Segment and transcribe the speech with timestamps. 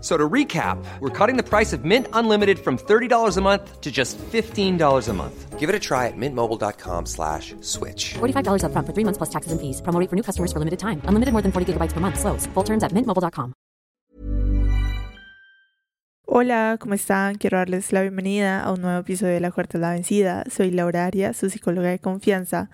[0.00, 3.90] So to recap, we're cutting the price of Mint Unlimited from $30 a month to
[3.90, 5.58] just $15 a month.
[5.58, 8.14] Give it a try at mintmobile.com slash switch.
[8.14, 9.80] $45 up front for three months plus taxes and fees.
[9.82, 11.00] Promo rate for new customers for limited time.
[11.06, 12.20] Unlimited more than 40 gigabytes per month.
[12.20, 12.46] Slows.
[12.54, 13.54] Full terms at mintmobile.com.
[16.28, 17.36] Hola, ¿cómo están?
[17.36, 20.44] Quiero darles la bienvenida a un nuevo episodio de La Cuarta es la Vencida.
[20.50, 22.68] Soy Laura Arias, su psicóloga de confianza.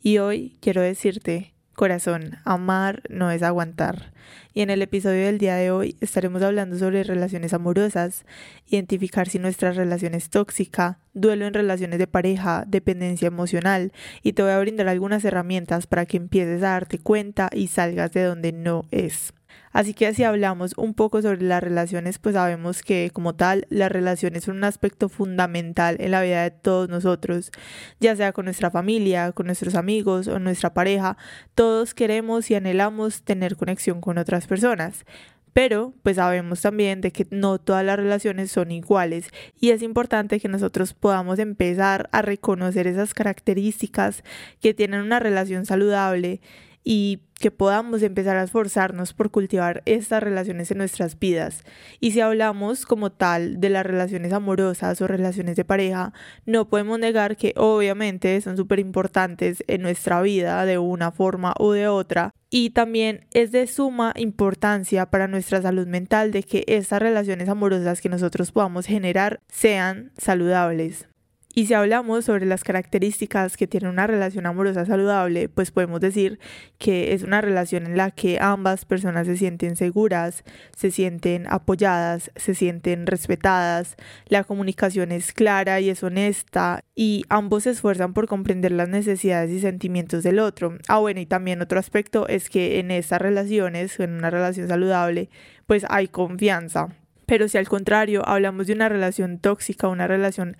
[0.00, 4.12] Y hoy quiero decirte, corazón, amar no es aguantar.
[4.54, 8.24] Y en el episodio del día de hoy estaremos hablando sobre relaciones amorosas,
[8.66, 13.92] identificar si nuestra relación es tóxica, duelo en relaciones de pareja, dependencia emocional
[14.22, 18.12] y te voy a brindar algunas herramientas para que empieces a darte cuenta y salgas
[18.12, 19.32] de donde no es.
[19.72, 23.90] Así que si hablamos un poco sobre las relaciones, pues sabemos que como tal, las
[23.90, 27.50] relaciones son un aspecto fundamental en la vida de todos nosotros,
[27.98, 31.16] ya sea con nuestra familia, con nuestros amigos o nuestra pareja,
[31.54, 35.04] todos queremos y anhelamos tener conexión con otras personas.
[35.52, 39.28] Pero pues sabemos también de que no todas las relaciones son iguales
[39.60, 44.24] y es importante que nosotros podamos empezar a reconocer esas características
[44.60, 46.40] que tienen una relación saludable
[46.84, 51.64] y que podamos empezar a esforzarnos por cultivar estas relaciones en nuestras vidas.
[51.98, 56.12] Y si hablamos como tal de las relaciones amorosas o relaciones de pareja,
[56.46, 61.72] no podemos negar que obviamente son súper importantes en nuestra vida de una forma u
[61.72, 62.30] de otra.
[62.48, 68.00] Y también es de suma importancia para nuestra salud mental de que estas relaciones amorosas
[68.00, 71.08] que nosotros podamos generar sean saludables.
[71.54, 76.38] Y si hablamos sobre las características que tiene una relación amorosa saludable, pues podemos decir
[76.78, 82.30] que es una relación en la que ambas personas se sienten seguras, se sienten apoyadas,
[82.36, 83.96] se sienten respetadas,
[84.28, 89.50] la comunicación es clara y es honesta y ambos se esfuerzan por comprender las necesidades
[89.50, 90.78] y sentimientos del otro.
[90.88, 95.28] Ah, bueno, y también otro aspecto es que en estas relaciones, en una relación saludable,
[95.66, 96.88] pues hay confianza.
[97.26, 100.56] Pero si al contrario hablamos de una relación tóxica, una relación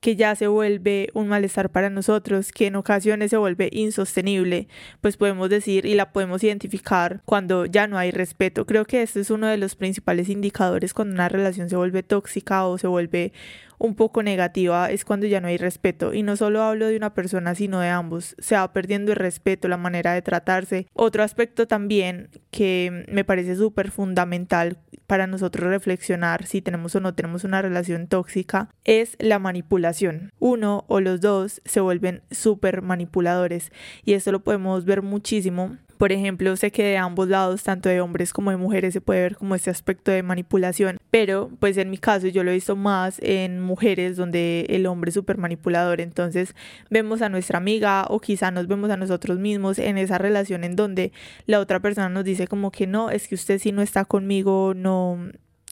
[0.00, 4.68] que ya se vuelve un malestar para nosotros, que en ocasiones se vuelve insostenible,
[5.00, 8.66] pues podemos decir y la podemos identificar cuando ya no hay respeto.
[8.66, 12.66] Creo que este es uno de los principales indicadores cuando una relación se vuelve tóxica
[12.66, 13.32] o se vuelve
[13.80, 16.12] un poco negativa es cuando ya no hay respeto.
[16.12, 18.36] Y no solo hablo de una persona, sino de ambos.
[18.38, 20.86] Se va perdiendo el respeto, la manera de tratarse.
[20.92, 27.14] Otro aspecto también que me parece súper fundamental para nosotros reflexionar si tenemos o no
[27.14, 30.30] tenemos una relación tóxica es la manipulación.
[30.38, 33.72] Uno o los dos se vuelven súper manipuladores
[34.04, 38.00] y esto lo podemos ver muchísimo por ejemplo, sé que de ambos lados, tanto de
[38.00, 41.90] hombres como de mujeres, se puede ver como este aspecto de manipulación, pero pues en
[41.90, 46.00] mi caso yo lo he visto más en mujeres donde el hombre es súper manipulador,
[46.00, 46.54] entonces
[46.88, 50.74] vemos a nuestra amiga o quizá nos vemos a nosotros mismos en esa relación en
[50.74, 51.12] donde
[51.44, 54.72] la otra persona nos dice como que no, es que usted si no está conmigo,
[54.74, 55.18] no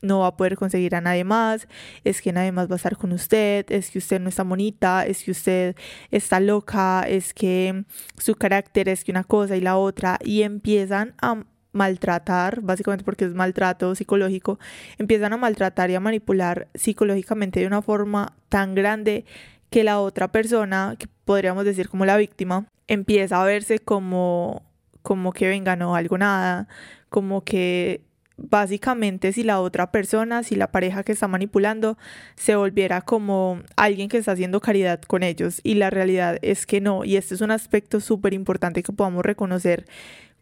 [0.03, 1.69] no va a poder conseguir a nadie más,
[2.05, 5.05] es que nadie más va a estar con usted, es que usted no está bonita,
[5.07, 5.77] es que usted
[6.11, 7.85] está loca, es que
[8.17, 13.25] su carácter es que una cosa y la otra, y empiezan a maltratar, básicamente porque
[13.25, 14.59] es maltrato psicológico,
[14.99, 19.25] empiezan a maltratar y a manipular psicológicamente de una forma tan grande
[19.71, 24.63] que la otra persona, que podríamos decir como la víctima, empieza a verse como
[25.03, 26.69] como que venga, no algo nada,
[27.09, 28.03] como que
[28.39, 31.99] básicamente si la otra persona, si la pareja que está manipulando
[32.37, 36.81] se volviera como alguien que está haciendo caridad con ellos y la realidad es que
[36.81, 39.87] no y este es un aspecto súper importante que podamos reconocer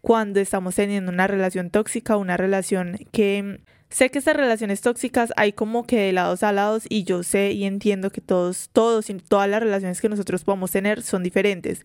[0.02, 5.52] cuando estamos teniendo una relación tóxica, una relación que sé que estas relaciones tóxicas hay
[5.52, 9.14] como que de lados a lados y yo sé y entiendo que todos, todos y
[9.14, 11.82] todas las relaciones que nosotros podemos tener son diferentes.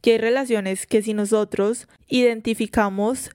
[0.00, 3.30] Que hay relaciones que si nosotros identificamos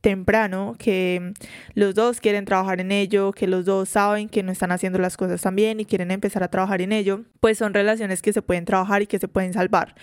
[0.00, 1.32] temprano, que
[1.74, 5.16] los dos quieren trabajar en ello, que los dos saben que no están haciendo las
[5.16, 8.42] cosas tan bien y quieren empezar a trabajar en ello, pues son relaciones que se
[8.42, 9.94] pueden trabajar y que se pueden salvar.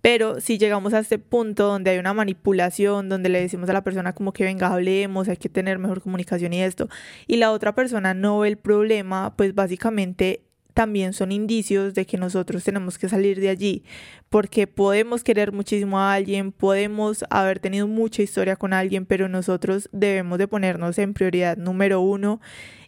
[0.00, 3.82] Pero si llegamos a este punto donde hay una manipulación, donde le decimos a la
[3.82, 6.88] persona como que venga, hablemos, hay que tener mejor comunicación y esto,
[7.26, 10.45] y la otra persona no ve el problema, pues básicamente
[10.76, 13.82] también son indicios de que nosotros tenemos que salir de allí,
[14.28, 19.88] porque podemos querer muchísimo a alguien, podemos haber tenido mucha historia con alguien, pero nosotros
[19.90, 22.42] debemos de ponernos en prioridad número uno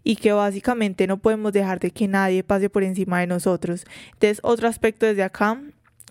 [0.05, 3.87] y que básicamente no podemos dejar de que nadie pase por encima de nosotros.
[4.13, 5.59] Entonces, otro aspecto desde acá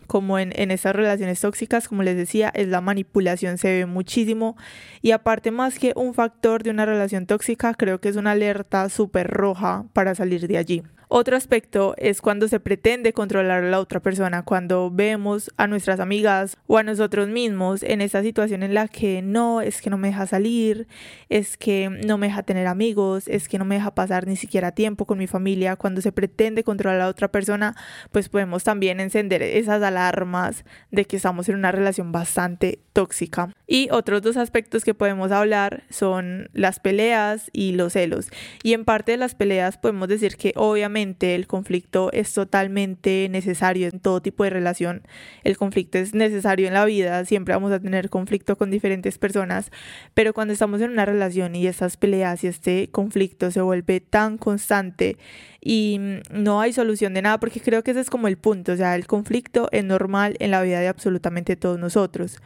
[0.08, 4.58] como en, en estas relaciones tóxicas, como les decía, es la manipulación, se ve muchísimo.
[5.04, 8.90] Y aparte más que un factor de una relación tóxica, creo que es una alerta
[8.90, 10.84] súper roja para salir de allí.
[11.10, 16.02] Otro aspecto es cuando se pretende controlar a la otra persona, cuando vemos a nuestras
[16.02, 19.98] amigas o a nosotros mismos en esa situación en la que no, es que no
[19.98, 20.86] me deja salir,
[21.30, 24.74] es que no me deja tener amigos, es que no me deja pasar ni siquiera
[24.74, 25.78] tiempo con mi familia.
[25.78, 27.78] Cuando se pretende controlar a la otra persona,
[28.12, 33.54] pues podemos también encender esas alarmas de que estamos en una relación bastante tóxica.
[33.66, 38.28] Y otros dos aspectos que podemos hablar son las peleas y los celos.
[38.62, 43.88] Y en parte de las peleas podemos decir que obviamente el conflicto es totalmente necesario
[43.88, 45.04] en todo tipo de relación.
[45.44, 49.72] El conflicto es necesario en la vida, siempre vamos a tener conflicto con diferentes personas,
[50.14, 54.38] pero cuando estamos en una relación y estas peleas y este conflicto se vuelve tan
[54.38, 55.18] constante
[55.62, 56.00] y
[56.32, 58.96] no hay solución de nada, porque creo que ese es como el punto, o sea,
[58.96, 62.38] el conflicto es normal en la vida de absolutamente todos nosotros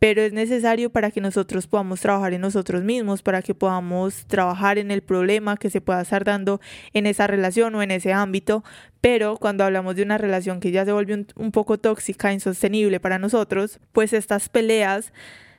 [0.00, 4.78] pero es necesario para que nosotros podamos trabajar en nosotros mismos, para que podamos trabajar
[4.78, 6.58] en el problema que se pueda estar dando
[6.94, 8.64] en esa relación o en ese ámbito.
[9.02, 13.18] Pero cuando hablamos de una relación que ya se vuelve un, poco tóxica, insostenible para
[13.18, 15.12] nosotros, pues estas peleas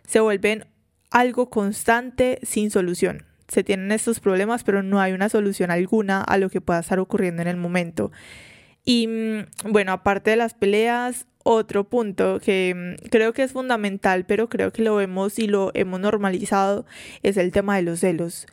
[0.07, 0.65] se vuelven
[1.11, 3.27] algo constante sin solución.
[3.47, 6.97] Se tienen estos problemas, pero no hay una solución alguna a lo que pueda estar
[6.97, 8.11] ocurriendo en el momento.
[8.85, 14.25] Y mm, bueno, aparte de las peleas, otro punto que mm, creo que es fundamental,
[14.25, 16.85] pero creo que lo vemos y lo hemos normalizado,
[17.23, 18.47] es el tema de los celos.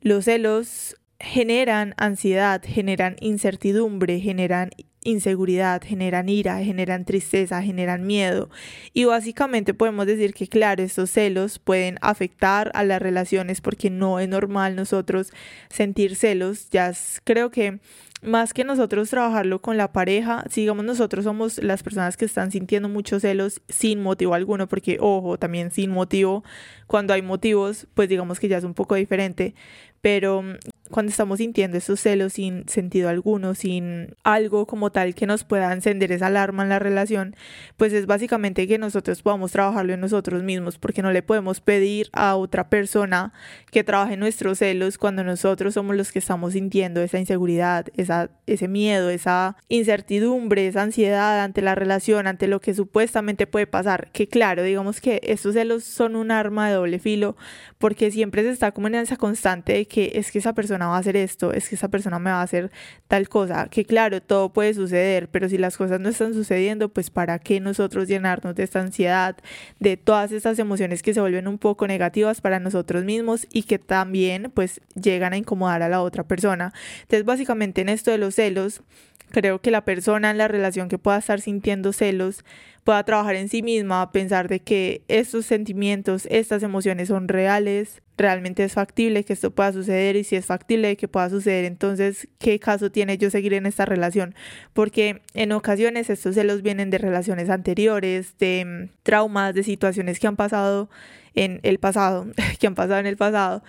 [0.00, 4.70] Los celos generan ansiedad, generan incertidumbre, generan
[5.02, 8.50] inseguridad, generan ira, generan tristeza, generan miedo.
[8.92, 14.20] Y básicamente podemos decir que, claro, estos celos pueden afectar a las relaciones porque no
[14.20, 15.32] es normal nosotros
[15.70, 16.68] sentir celos.
[16.70, 16.92] Ya
[17.24, 17.78] creo que
[18.22, 22.88] más que nosotros trabajarlo con la pareja, sigamos nosotros somos las personas que están sintiendo
[22.88, 26.44] muchos celos sin motivo alguno, porque ojo, también sin motivo,
[26.86, 29.54] cuando hay motivos, pues digamos que ya es un poco diferente,
[30.00, 30.42] pero
[30.90, 35.72] cuando estamos sintiendo esos celos sin sentido alguno, sin algo como tal que nos pueda
[35.72, 37.36] encender esa alarma en la relación,
[37.76, 42.08] pues es básicamente que nosotros podamos trabajarlo en nosotros mismos, porque no le podemos pedir
[42.12, 43.32] a otra persona
[43.70, 48.68] que trabaje nuestros celos cuando nosotros somos los que estamos sintiendo esa inseguridad, esa, ese
[48.68, 54.10] miedo, esa incertidumbre, esa ansiedad ante la relación, ante lo que supuestamente puede pasar.
[54.12, 57.36] Que claro, digamos que estos celos son un arma de doble filo,
[57.78, 60.96] porque siempre se está como en esa constante de que es que esa persona va
[60.96, 62.70] a hacer esto, es que esa persona me va a hacer
[63.08, 67.10] tal cosa, que claro, todo puede suceder, pero si las cosas no están sucediendo, pues
[67.10, 69.36] para qué nosotros llenarnos de esta ansiedad,
[69.80, 73.78] de todas estas emociones que se vuelven un poco negativas para nosotros mismos y que
[73.78, 76.72] también pues llegan a incomodar a la otra persona.
[77.02, 78.82] Entonces básicamente en esto de los celos,
[79.30, 82.44] creo que la persona en la relación que pueda estar sintiendo celos
[82.88, 88.64] pueda trabajar en sí misma, pensar de que estos sentimientos, estas emociones son reales, realmente
[88.64, 92.58] es factible que esto pueda suceder y si es factible que pueda suceder, entonces, ¿qué
[92.58, 94.34] caso tiene yo seguir en esta relación?
[94.72, 100.26] Porque en ocasiones estos celos vienen de relaciones anteriores, de mm, traumas, de situaciones que
[100.26, 100.88] han pasado
[101.34, 102.26] en el pasado,
[102.58, 103.62] que han pasado en el pasado.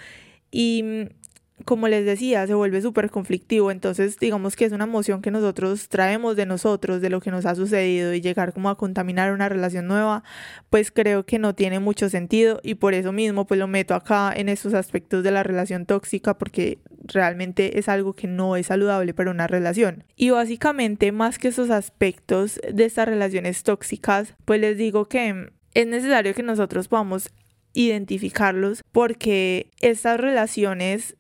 [0.50, 1.19] Y mm,
[1.66, 3.72] como les decía, se vuelve súper conflictivo.
[3.72, 7.46] Entonces, digamos que es una emoción que nosotros traemos de nosotros, de lo que nos
[7.46, 10.24] ha sucedido y llegar como a contaminar una relación nueva,
[10.70, 14.34] pues creo que no tiene mucho sentido y por eso mismo pues lo meto acá
[14.36, 19.14] en estos aspectos de la relación tóxica porque realmente es algo que no es saludable
[19.14, 20.04] para una relación.
[20.16, 25.88] Y básicamente, más que esos aspectos de estas relaciones tóxicas, pues les digo que es
[25.88, 27.30] necesario que nosotros podamos
[27.74, 31.16] identificarlos porque estas relaciones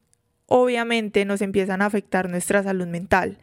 [0.50, 3.38] obviamente nos empiezan a afectar nuestra salud mental.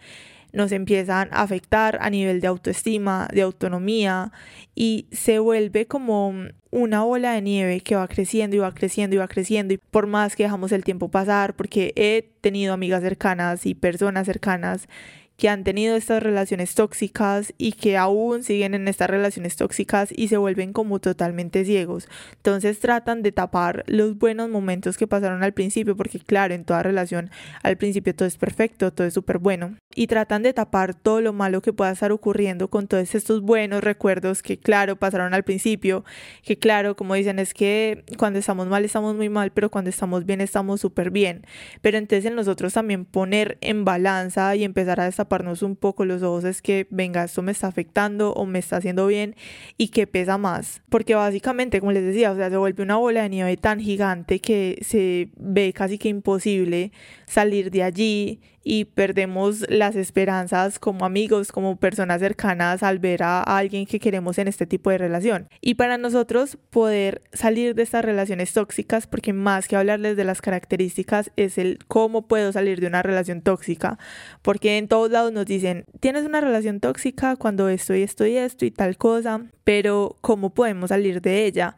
[0.52, 4.32] nos empiezan a afectar a nivel de autoestima, de autonomía
[4.74, 6.32] y se vuelve como
[6.70, 10.06] una bola de nieve que va creciendo y va creciendo y va creciendo y por
[10.06, 14.88] más que dejamos el tiempo pasar, porque he tenido amigas cercanas y personas cercanas
[15.36, 20.28] que han tenido estas relaciones tóxicas y que aún siguen en estas relaciones tóxicas y
[20.28, 22.08] se vuelven como totalmente ciegos.
[22.36, 26.82] Entonces tratan de tapar los buenos momentos que pasaron al principio, porque claro, en toda
[26.82, 27.30] relación
[27.62, 29.76] al principio todo es perfecto, todo es súper bueno.
[29.96, 33.82] Y tratan de tapar todo lo malo que pueda estar ocurriendo con todos estos buenos
[33.82, 36.04] recuerdos que claro pasaron al principio,
[36.42, 40.24] que claro, como dicen, es que cuando estamos mal estamos muy mal, pero cuando estamos
[40.24, 41.44] bien estamos súper bien.
[41.80, 46.04] Pero entonces en nosotros también poner en balanza y empezar a destapar taparnos un poco
[46.04, 49.34] los ojos es que, venga, esto me está afectando o me está haciendo bien
[49.76, 50.82] y que pesa más.
[50.88, 54.38] Porque básicamente, como les decía, o sea, se vuelve una bola de nieve tan gigante
[54.40, 56.92] que se ve casi que imposible
[57.26, 63.40] salir de allí y perdemos las esperanzas como amigos, como personas cercanas al ver a
[63.40, 65.48] alguien que queremos en este tipo de relación.
[65.60, 70.42] Y para nosotros poder salir de estas relaciones tóxicas, porque más que hablarles de las
[70.42, 74.00] características es el cómo puedo salir de una relación tóxica,
[74.42, 78.36] porque en todos lados nos dicen, tienes una relación tóxica cuando esto y esto y
[78.36, 81.76] esto y tal cosa, pero ¿cómo podemos salir de ella?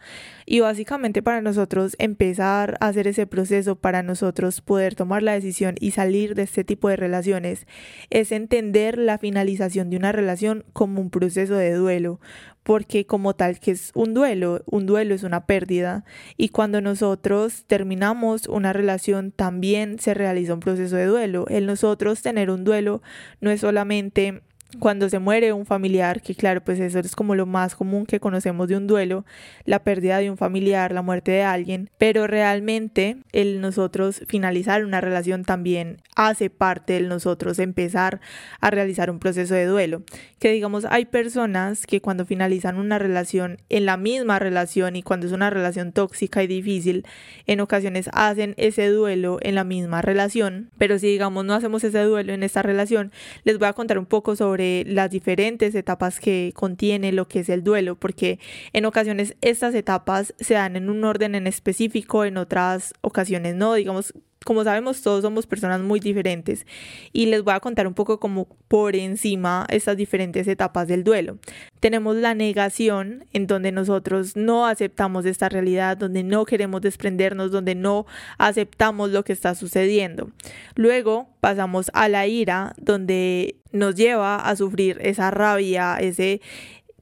[0.50, 5.74] Y básicamente para nosotros empezar a hacer ese proceso, para nosotros poder tomar la decisión
[5.78, 7.66] y salir de este tipo de relaciones,
[8.08, 12.18] es entender la finalización de una relación como un proceso de duelo,
[12.62, 16.06] porque como tal que es un duelo, un duelo es una pérdida
[16.38, 21.44] y cuando nosotros terminamos una relación también se realiza un proceso de duelo.
[21.48, 23.02] El nosotros tener un duelo
[23.42, 24.40] no es solamente
[24.78, 28.20] cuando se muere un familiar, que claro, pues eso es como lo más común que
[28.20, 29.24] conocemos de un duelo,
[29.64, 35.00] la pérdida de un familiar, la muerte de alguien, pero realmente el nosotros finalizar una
[35.00, 38.20] relación también hace parte del nosotros empezar
[38.60, 40.02] a realizar un proceso de duelo.
[40.38, 45.26] Que digamos, hay personas que cuando finalizan una relación en la misma relación y cuando
[45.26, 47.06] es una relación tóxica y difícil,
[47.46, 52.02] en ocasiones hacen ese duelo en la misma relación, pero si digamos no hacemos ese
[52.02, 53.12] duelo en esta relación,
[53.44, 57.48] les voy a contar un poco sobre las diferentes etapas que contiene lo que es
[57.48, 58.38] el duelo, porque
[58.72, 63.74] en ocasiones estas etapas se dan en un orden en específico, en otras ocasiones no,
[63.74, 64.14] digamos
[64.48, 66.64] como sabemos, todos somos personas muy diferentes
[67.12, 71.36] y les voy a contar un poco como por encima estas diferentes etapas del duelo.
[71.80, 77.74] Tenemos la negación, en donde nosotros no aceptamos esta realidad, donde no queremos desprendernos, donde
[77.74, 78.06] no
[78.38, 80.30] aceptamos lo que está sucediendo.
[80.76, 86.40] Luego pasamos a la ira, donde nos lleva a sufrir esa rabia, ese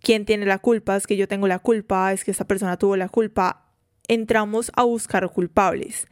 [0.03, 2.97] quién tiene la culpa, es que yo tengo la culpa, es que esta persona tuvo
[2.97, 3.71] la culpa.
[4.09, 6.09] Entramos a buscar culpables.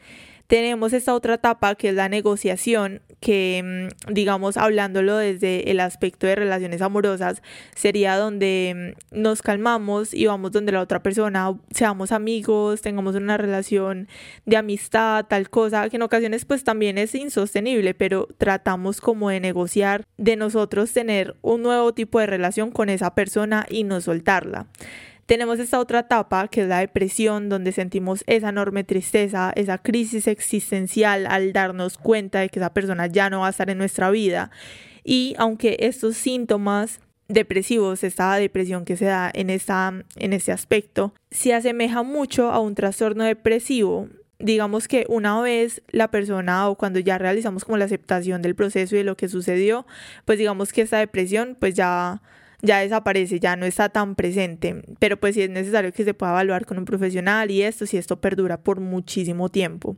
[0.54, 6.28] Tenemos esta otra etapa que es la negociación, que mm, digamos hablándolo desde el aspecto
[6.28, 7.42] de relaciones amorosas,
[7.74, 13.36] sería donde mm, nos calmamos y vamos donde la otra persona, seamos amigos, tengamos una
[13.36, 14.06] relación
[14.46, 19.40] de amistad, tal cosa, que en ocasiones pues también es insostenible, pero tratamos como de
[19.40, 24.68] negociar, de nosotros tener un nuevo tipo de relación con esa persona y no soltarla.
[25.26, 30.26] Tenemos esta otra etapa que es la depresión, donde sentimos esa enorme tristeza, esa crisis
[30.26, 34.10] existencial al darnos cuenta de que esa persona ya no va a estar en nuestra
[34.10, 34.50] vida.
[35.02, 41.14] Y aunque estos síntomas depresivos, esta depresión que se da en, esta, en este aspecto,
[41.30, 44.08] se asemeja mucho a un trastorno depresivo.
[44.38, 48.94] Digamos que una vez la persona o cuando ya realizamos como la aceptación del proceso
[48.94, 49.86] y de lo que sucedió,
[50.26, 52.20] pues digamos que esta depresión pues ya
[52.64, 56.32] ya desaparece, ya no está tan presente, pero pues sí es necesario que se pueda
[56.32, 59.96] evaluar con un profesional y esto si esto perdura por muchísimo tiempo.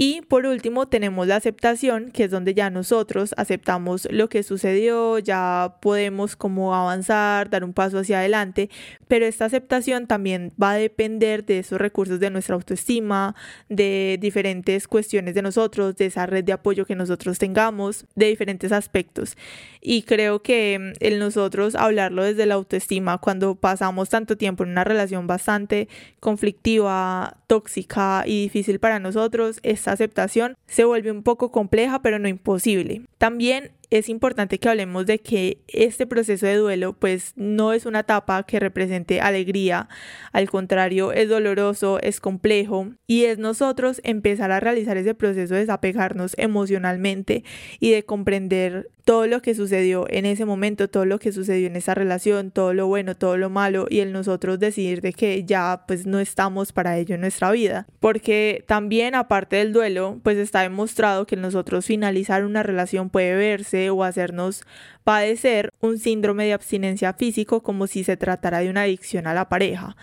[0.00, 5.18] Y por último tenemos la aceptación, que es donde ya nosotros aceptamos lo que sucedió,
[5.18, 8.70] ya podemos como avanzar, dar un paso hacia adelante,
[9.08, 13.34] pero esta aceptación también va a depender de esos recursos de nuestra autoestima,
[13.68, 18.70] de diferentes cuestiones de nosotros, de esa red de apoyo que nosotros tengamos, de diferentes
[18.70, 19.36] aspectos.
[19.80, 24.70] Y creo que mm, el nosotros hablarlo desde la autoestima, cuando pasamos tanto tiempo en
[24.70, 25.88] una relación bastante
[26.20, 32.28] conflictiva, tóxica y difícil para nosotros, esta aceptación se vuelve un poco compleja, pero no
[32.28, 33.02] imposible.
[33.18, 38.00] También es importante que hablemos de que este proceso de duelo pues no es una
[38.00, 39.88] etapa que represente alegría,
[40.32, 45.60] al contrario es doloroso, es complejo y es nosotros empezar a realizar ese proceso de
[45.60, 47.44] desapegarnos emocionalmente
[47.80, 51.76] y de comprender todo lo que sucedió en ese momento, todo lo que sucedió en
[51.76, 55.84] esa relación, todo lo bueno, todo lo malo y el nosotros decidir de que ya
[55.88, 57.86] pues no estamos para ello en nuestra vida.
[58.00, 63.77] Porque también aparte del duelo pues está demostrado que nosotros finalizar una relación puede verse
[63.90, 64.62] o hacernos
[65.04, 69.48] padecer un síndrome de abstinencia físico como si se tratara de una adicción a la
[69.48, 69.96] pareja.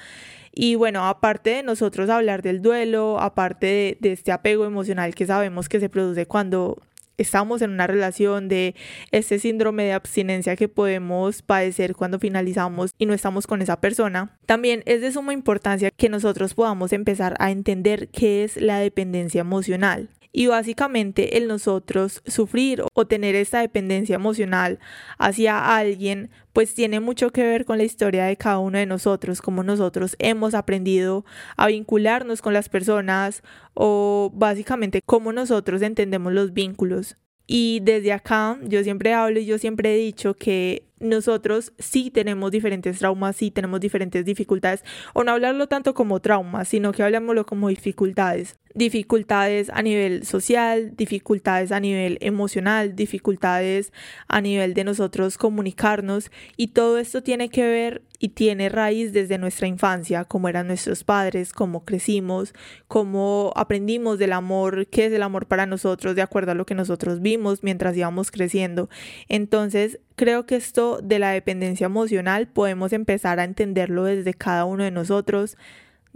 [0.54, 5.26] Y bueno, aparte de nosotros hablar del duelo, aparte de, de, este apego emocional que
[5.26, 6.78] sabemos que se produce cuando
[7.18, 8.76] estamos en una relación, de
[9.12, 14.38] este síndrome de abstinencia que podemos padecer cuando finalizamos y no estamos con esa persona,
[14.46, 19.42] también es de suma importancia que nosotros podamos empezar a entender qué es la dependencia
[19.42, 24.80] emocional y básicamente el nosotros sufrir o tener esta dependencia emocional
[25.18, 29.42] hacia alguien pues tiene mucho que ver con la historia de cada uno de nosotros,
[29.42, 31.24] como nosotros hemos aprendido
[31.56, 37.16] a vincularnos con las personas o básicamente cómo nosotros entendemos los vínculos.
[37.48, 42.52] Y desde acá yo siempre hablo y yo siempre he dicho que nosotros sí tenemos
[42.52, 47.46] diferentes traumas, sí tenemos diferentes dificultades, o no hablarlo tanto como traumas, sino que hablámoslo
[47.46, 48.58] como dificultades.
[48.76, 53.92] Dificultades a nivel social, dificultades a nivel emocional, dificultades
[54.28, 59.38] a nivel de nosotros comunicarnos y todo esto tiene que ver y tiene raíz desde
[59.38, 62.54] nuestra infancia, cómo eran nuestros padres, cómo crecimos,
[62.88, 66.76] cómo aprendimos del amor, qué es el amor para nosotros de acuerdo a lo que
[66.76, 68.90] nosotros vimos mientras íbamos creciendo.
[69.28, 74.86] Entonces, Creo que esto de la dependencia emocional podemos empezar a entenderlo desde cada uno
[74.86, 75.58] de nosotros,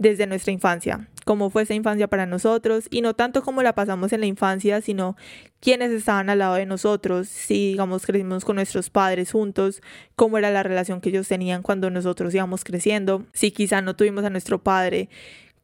[0.00, 4.14] desde nuestra infancia, cómo fue esa infancia para nosotros y no tanto cómo la pasamos
[4.14, 5.14] en la infancia, sino
[5.60, 9.82] quiénes estaban al lado de nosotros, si digamos crecimos con nuestros padres juntos,
[10.16, 14.24] cómo era la relación que ellos tenían cuando nosotros íbamos creciendo, si quizá no tuvimos
[14.24, 15.10] a nuestro padre,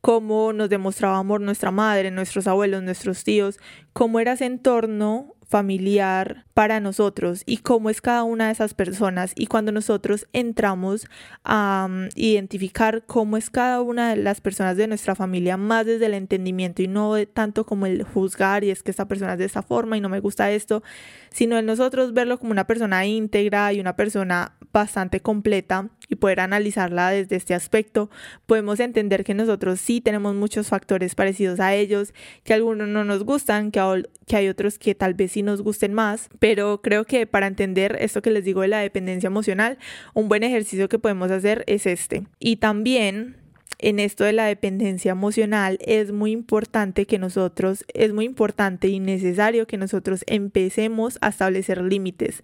[0.02, 3.59] cómo nos demostraba amor nuestra madre, nuestros abuelos, nuestros tíos,
[3.95, 9.33] cómo era ese entorno familiar para nosotros y cómo es cada una de esas personas.
[9.37, 11.07] Y cuando nosotros entramos
[11.45, 16.07] a mm, identificar cómo es cada una de las personas de nuestra familia más desde
[16.07, 19.45] el entendimiento y no tanto como el juzgar y es que esta persona es de
[19.45, 20.83] esta forma y no me gusta esto,
[21.31, 26.41] sino en nosotros verlo como una persona íntegra y una persona bastante completa y poder
[26.41, 28.11] analizarla desde este aspecto,
[28.47, 33.25] podemos entender que nosotros sí tenemos muchos factores parecidos a ellos, que algunos no nos
[33.25, 37.47] gustan, que, hay otros que tal vez sí nos gusten más, pero creo que para
[37.47, 39.78] entender esto que les digo de la dependencia emocional,
[40.15, 42.26] un buen ejercicio que podemos hacer es este.
[42.39, 43.46] Y también
[43.78, 49.00] en esto de la dependencia emocional es muy importante que nosotros, es muy importante y
[49.00, 52.43] necesario que nosotros empecemos a establecer límites,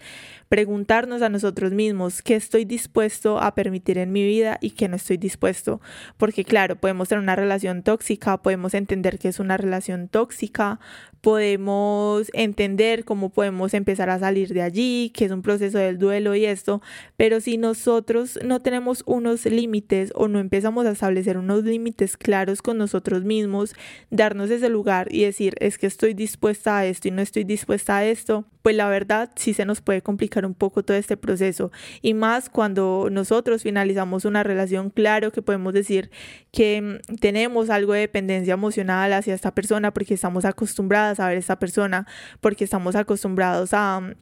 [0.48, 4.96] preguntarnos a nosotros mismos qué estoy dispuesto a permitir en mi vida y qué no
[4.96, 5.80] estoy dispuesto,
[6.18, 10.80] porque claro, podemos tener una relación tóxica, podemos entender que es una relación tóxica,
[11.22, 16.34] podemos entender cómo podemos empezar a salir de allí, que es un proceso del duelo
[16.34, 16.82] y esto,
[17.16, 22.60] pero si nosotros no tenemos unos límites o no empezamos a establecer unos límites claros
[22.60, 23.74] con nosotros mismos,
[24.10, 27.98] darnos ese lugar y decir, es que estoy dispuesta a esto y no estoy dispuesta
[27.98, 31.72] a esto, pues la verdad sí se nos puede complicar un poco todo este proceso.
[32.00, 36.10] Y más cuando nosotros finalizamos una relación, claro que podemos decir
[36.52, 41.38] que mm, tenemos algo de dependencia emocional hacia esta persona porque estamos acostumbrados a ver
[41.38, 42.06] esta persona
[42.40, 44.14] porque estamos acostumbrados a mm,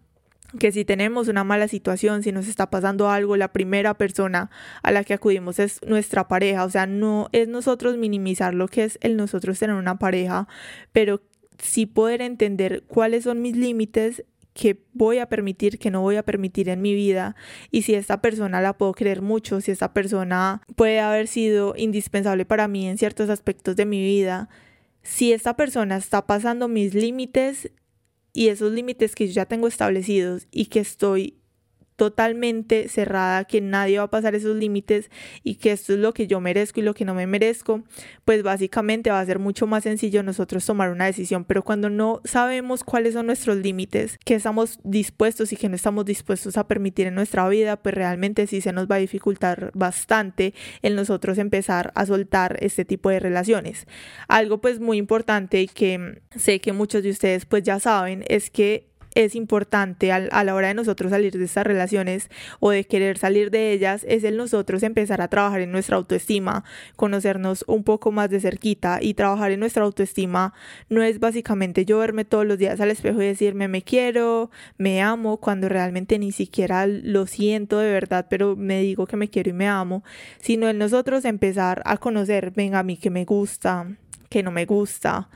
[0.59, 4.51] que si tenemos una mala situación, si nos está pasando algo, la primera persona
[4.83, 6.65] a la que acudimos es nuestra pareja.
[6.65, 10.49] O sea, no es nosotros minimizar lo que es el nosotros tener una pareja,
[10.93, 11.23] pero
[11.59, 16.25] sí poder entender cuáles son mis límites que voy a permitir, que no voy a
[16.25, 17.37] permitir en mi vida
[17.71, 22.45] y si esta persona la puedo creer mucho, si esta persona puede haber sido indispensable
[22.45, 24.49] para mí en ciertos aspectos de mi vida,
[25.03, 27.71] si esta persona está pasando mis límites
[28.33, 31.40] y esos límites que yo ya tengo establecidos y que estoy
[32.01, 35.11] totalmente cerrada, que nadie va a pasar esos límites
[35.45, 37.83] y que esto es lo que yo merezco y lo que no me merezco,
[38.25, 41.45] pues básicamente va a ser mucho más sencillo nosotros tomar una decisión.
[41.45, 46.07] Pero cuando no sabemos cuáles son nuestros límites, que estamos dispuestos y que no estamos
[46.07, 50.55] dispuestos a permitir en nuestra vida, pues realmente sí se nos va a dificultar bastante
[50.81, 53.87] el nosotros empezar a soltar este tipo de relaciones.
[54.27, 58.49] Algo pues muy importante y que sé que muchos de ustedes pues ya saben es
[58.49, 63.19] que es importante a, la hora de nosotros salir de estas relaciones o de querer
[63.19, 66.65] salir de ellas es el nosotros empezar a trabajar en nuestra autoestima,
[66.97, 70.55] conocernos un poco más de cerquita y trabajar en nuestra autoestima
[70.89, 75.03] no es básicamente yo verme todos los días al espejo y decirme me quiero, me
[75.03, 79.51] amo, cuando realmente ni siquiera lo siento de verdad, pero me digo que me quiero
[79.51, 80.05] y me amo,
[80.41, 83.87] sino el nosotros empezar a conocer, venga a mí que me gusta,
[84.29, 85.29] que no me gusta,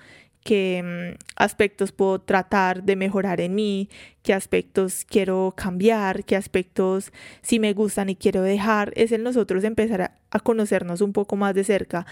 [0.44, 3.88] qué mm, aspectos puedo tratar de mejorar en mí,
[4.22, 9.64] qué aspectos quiero cambiar, qué aspectos si me gustan y quiero dejar, es el nosotros
[9.64, 12.06] empezar a, conocernos un poco más de cerca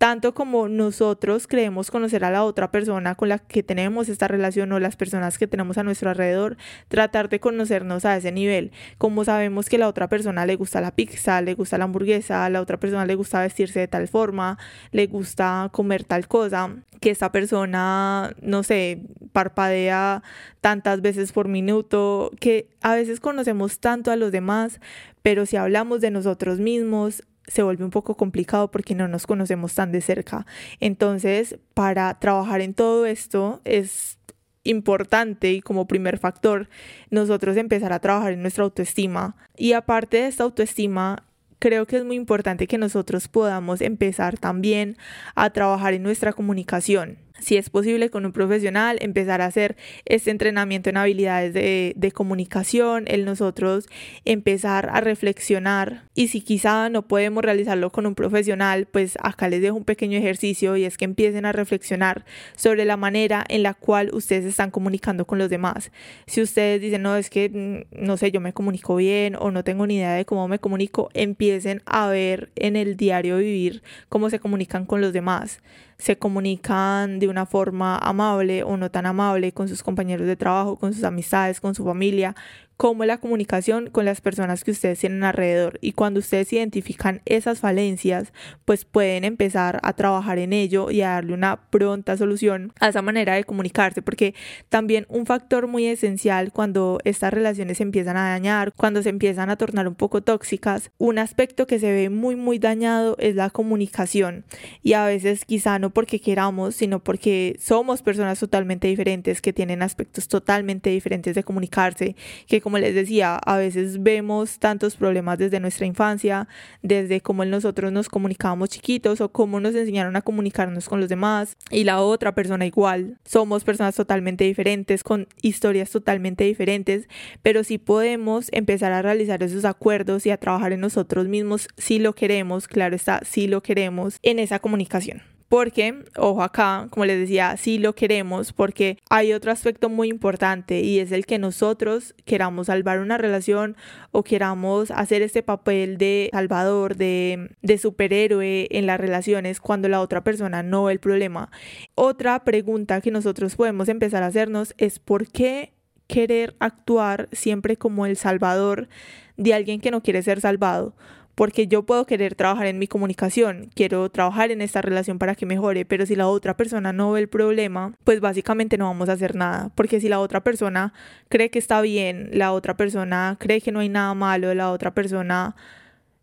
[0.00, 4.72] tanto como nosotros creemos conocer a la otra persona con la que tenemos esta relación
[4.72, 6.56] o las personas que tenemos a nuestro alrededor,
[6.88, 8.72] tratar de conocernos a ese nivel.
[8.96, 12.46] Como sabemos que a la otra persona le gusta la pizza, le gusta la hamburguesa,
[12.46, 14.56] a la otra persona le gusta vestirse de tal forma,
[14.90, 20.22] le gusta comer tal cosa, que esta persona, no sé, parpadea
[20.62, 24.80] tantas veces por minuto, que a veces conocemos tanto a los demás,
[25.20, 29.74] pero si hablamos de nosotros mismos, se vuelve un poco complicado porque no nos conocemos
[29.74, 30.46] tan de cerca.
[30.78, 34.18] Entonces, para trabajar en todo esto es
[34.62, 36.68] importante y como primer factor
[37.10, 39.36] nosotros empezar a trabajar en nuestra autoestima.
[39.56, 41.24] Y aparte de esta autoestima,
[41.58, 44.96] creo que es muy importante que nosotros podamos empezar también
[45.34, 50.30] a trabajar en nuestra comunicación si es posible con un profesional, empezar a hacer este
[50.30, 53.86] entrenamiento en habilidades de, comunicación, el nosotros
[54.24, 59.62] empezar a reflexionar y si quizá no podemos realizarlo con un profesional, pues acá les
[59.62, 62.24] dejo un pequeño ejercicio y es que empiecen a reflexionar
[62.56, 65.92] sobre la manera en la cual ustedes están comunicando con los demás.
[66.26, 69.64] Si ustedes dicen, no, es que, mm, no sé, yo me comunico bien o no
[69.64, 74.30] tengo ni idea de cómo me comunico, empiecen a ver en el diario vivir cómo
[74.30, 75.60] se comunican con los demás
[76.00, 80.76] se comunican de una forma amable o no tan amable con sus compañeros de trabajo,
[80.76, 82.34] con sus amistades, con su familia,
[82.80, 85.78] cómo la comunicación con las personas que ustedes tienen alrededor.
[85.82, 88.32] Y cuando ustedes identifican esas falencias,
[88.64, 93.02] pues pueden empezar a trabajar en ello y a darle una pronta solución a esa
[93.02, 94.34] manera de comunicarse, porque
[94.70, 99.50] también un factor muy esencial cuando estas relaciones se empiezan a dañar, cuando se empiezan
[99.50, 103.50] a tornar un poco tóxicas, un aspecto que se ve muy muy dañado es la
[103.50, 104.46] comunicación.
[104.82, 109.82] Y a veces quizá no porque queramos, sino porque somos personas totalmente diferentes que tienen
[109.82, 112.16] aspectos totalmente diferentes de comunicarse,
[112.46, 116.46] que como les decía, a veces vemos tantos problemas desde nuestra infancia,
[116.82, 121.56] desde cómo nosotros nos comunicábamos chiquitos o cómo nos enseñaron a comunicarnos con los demás
[121.72, 123.18] y la otra persona igual.
[123.24, 127.08] Somos personas totalmente diferentes, con historias totalmente diferentes,
[127.42, 131.98] pero sí podemos empezar a realizar esos acuerdos y a trabajar en nosotros mismos si
[131.98, 135.29] lo queremos, claro está, si lo queremos en esa comunicación.
[135.50, 140.78] Porque, ojo acá, como les decía, sí lo queremos, porque hay otro aspecto muy importante
[140.82, 143.76] y es el que nosotros queramos salvar una relación
[144.12, 150.00] o queramos hacer este papel de salvador, de, de superhéroe en las relaciones cuando la
[150.00, 151.50] otra persona no ve el problema.
[151.96, 155.72] Otra pregunta que nosotros podemos empezar a hacernos es por qué
[156.06, 158.88] querer actuar siempre como el salvador
[159.36, 160.94] de alguien que no quiere ser salvado
[161.40, 165.46] porque yo puedo querer trabajar en mi comunicación, quiero trabajar en esta relación para que
[165.46, 169.12] mejore, pero si la otra persona no ve el problema, pues básicamente no vamos a
[169.12, 170.92] hacer nada, porque si la otra persona
[171.30, 174.92] cree que está bien, la otra persona cree que no hay nada malo, la otra
[174.92, 175.56] persona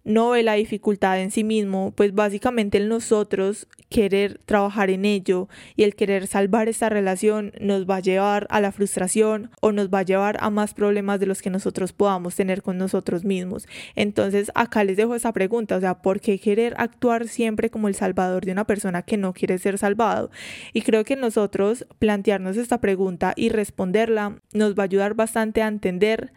[0.08, 5.50] no ve la dificultad en sí mismo, pues básicamente el nosotros querer trabajar en ello
[5.76, 9.90] y el querer salvar esta relación nos va a llevar a la frustración o nos
[9.90, 13.68] va a llevar a más problemas de los que nosotros podamos tener con nosotros mismos.
[13.96, 17.96] Entonces acá les dejo esa pregunta, o sea, ¿por qué querer actuar siempre como el
[17.96, 20.32] salvador de una persona que no quiere ser salvado?
[20.72, 25.68] Y creo que nosotros plantearnos esta pregunta y responderla nos va a ayudar bastante a
[25.68, 26.32] entender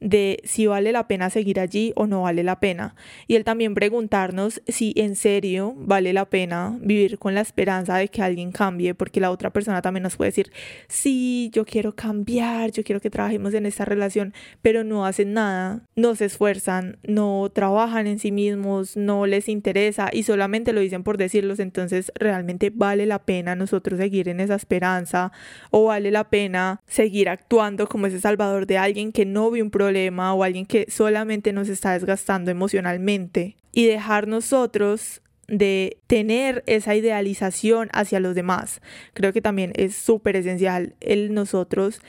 [0.00, 2.94] de si vale la pena seguir allí o no vale la pena.
[3.26, 8.08] Y él también preguntarnos si en serio vale la pena vivir con la esperanza de
[8.08, 10.52] que alguien cambie, porque la otra persona también nos puede decir,
[10.86, 14.32] sí, yo quiero cambiar, yo quiero que trabajemos en esta relación,
[14.62, 20.10] pero no hacen nada, no se esfuerzan, no trabajan en sí mismos, no les interesa
[20.12, 24.54] y solamente lo dicen por decirlos, entonces realmente vale la pena nosotros seguir en esa
[24.54, 25.32] esperanza
[25.70, 29.70] o vale la pena seguir actuando como ese salvador de alguien que no ve un
[29.70, 36.94] problema o alguien que solamente nos está desgastando emocionalmente y dejar nosotros de tener esa
[36.94, 38.80] idealización hacia los demás.
[39.14, 42.00] Creo que también es súper esencial el nosotros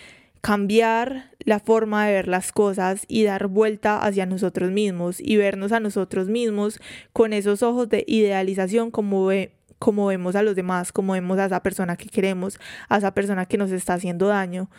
[0.41, 5.71] cambiar la forma de ver las cosas y dar vuelta hacia nosotros mismos y vernos
[5.71, 6.79] a nosotros mismos
[7.13, 11.45] con esos ojos de idealización como, ve, como vemos a los demás, como vemos a
[11.45, 14.69] esa persona que queremos, a esa persona que nos está haciendo daño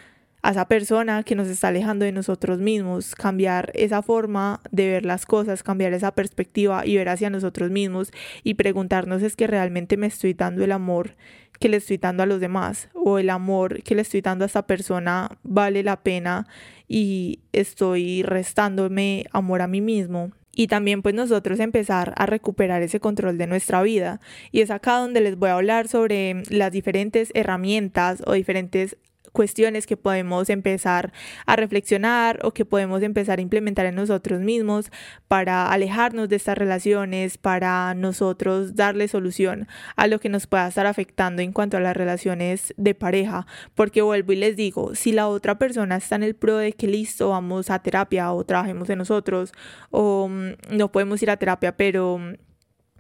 [0.43, 5.05] a esa persona que nos está alejando de nosotros mismos, cambiar esa forma de ver
[5.05, 8.11] las cosas, cambiar esa perspectiva y ver hacia nosotros mismos
[8.43, 11.17] y preguntarnos es que realmente me estoy dando el amor
[11.59, 14.47] que le estoy dando a los demás o el amor que le estoy dando a
[14.47, 16.47] esta persona vale la pena
[16.89, 23.01] y estoy restándome amor a mí mismo y también pues nosotros empezar a recuperar ese
[23.01, 24.21] control de nuestra vida.
[24.51, 28.97] Y es acá donde les voy a hablar sobre las diferentes herramientas o diferentes
[29.33, 31.13] cuestiones que podemos empezar
[31.47, 34.91] a reflexionar o que podemos empezar a implementar en nosotros mismos
[35.29, 40.87] para alejarnos de estas relaciones, para nosotros darle solución a lo que nos pueda estar
[40.87, 43.47] afectando en cuanto a las relaciones de pareja.
[43.75, 46.87] Porque vuelvo y les digo, si la otra persona está en el pro de que
[46.87, 49.53] listo, vamos a terapia o trabajemos en nosotros
[49.91, 52.50] o mm, no podemos ir a terapia, pero mm,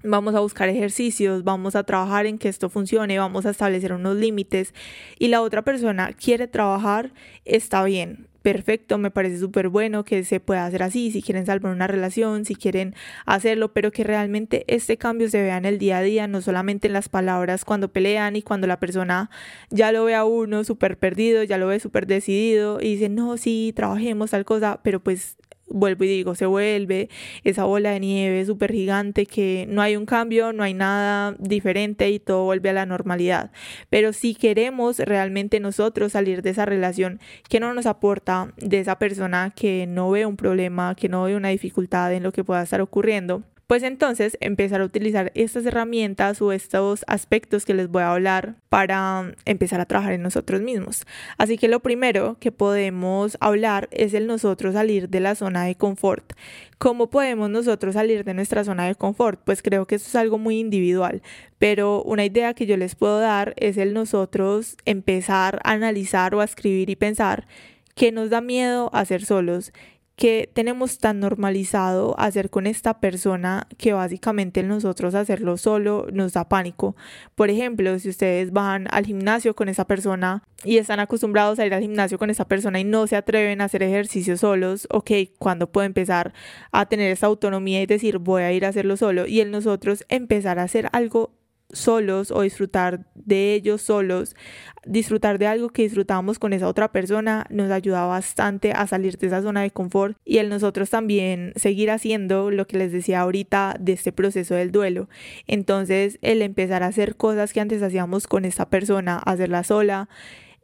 [0.02, 4.16] vamos a buscar ejercicios, vamos a trabajar en que esto funcione, vamos a establecer unos
[4.16, 4.74] límites
[5.18, 7.12] y la otra persona quiere trabajar,
[7.44, 8.26] está bien.
[8.42, 12.46] Perfecto, me parece súper bueno que se pueda hacer así, si quieren salvar una relación,
[12.46, 12.94] si quieren
[13.26, 16.86] hacerlo, pero que realmente este cambio se vea en el día a día, no solamente
[16.86, 19.28] en las palabras cuando pelean y cuando la persona
[19.68, 23.36] ya lo ve a uno súper perdido, ya lo ve súper decidido y dice, no,
[23.36, 25.36] sí, trabajemos tal cosa, pero pues
[25.70, 27.08] vuelvo y digo, se vuelve
[27.44, 32.10] esa bola de nieve súper gigante que no hay un cambio, no hay nada diferente
[32.10, 33.50] y todo vuelve a la normalidad.
[33.88, 38.98] Pero si queremos realmente nosotros salir de esa relación que no nos aporta, de esa
[38.98, 42.62] persona que no ve un problema, que no ve una dificultad en lo que pueda
[42.62, 48.02] estar ocurriendo, pues entonces empezar a utilizar estas herramientas o estos aspectos que les voy
[48.02, 51.06] a hablar para empezar a trabajar en nosotros mismos.
[51.38, 55.76] Así que lo primero que podemos hablar es el nosotros salir de la zona de
[55.76, 56.32] confort.
[56.78, 59.40] ¿Cómo podemos nosotros salir de nuestra zona de confort?
[59.44, 61.22] Pues creo que eso es algo muy individual,
[61.58, 66.40] pero una idea que yo les puedo dar es el nosotros empezar a analizar o
[66.40, 67.46] a escribir y pensar
[67.94, 69.72] qué nos da miedo hacer solos,
[70.20, 76.46] que tenemos tan normalizado hacer con esta persona que básicamente nosotros hacerlo solo nos da
[76.46, 76.94] pánico.
[77.34, 81.72] Por ejemplo, si ustedes van al gimnasio con esa persona y están acostumbrados a ir
[81.72, 85.72] al gimnasio con esa persona y no se atreven a hacer ejercicios solos, ok, ¿cuándo
[85.72, 86.34] puedo empezar
[86.70, 89.26] a tener esa autonomía y decir voy a ir a hacerlo solo?
[89.26, 91.39] Y el nosotros empezar a hacer algo
[91.72, 94.34] solos o disfrutar de ellos solos,
[94.84, 99.26] disfrutar de algo que disfrutamos con esa otra persona nos ayuda bastante a salir de
[99.26, 103.76] esa zona de confort y el nosotros también seguir haciendo lo que les decía ahorita
[103.78, 105.08] de este proceso del duelo.
[105.46, 110.08] Entonces el empezar a hacer cosas que antes hacíamos con esta persona, hacerla sola,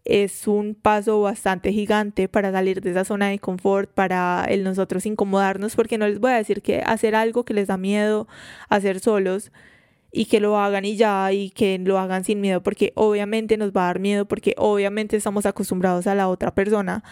[0.07, 5.05] es un paso bastante gigante para salir de esa zona de confort, para el nosotros
[5.05, 8.29] incomodarnos, porque no les voy a decir que hacer algo que les da miedo
[8.69, 9.51] hacer solos,
[10.13, 13.73] y que lo hagan y ya y que lo hagan sin miedo porque obviamente nos
[13.73, 17.05] va a dar miedo porque obviamente estamos acostumbrados a la otra persona,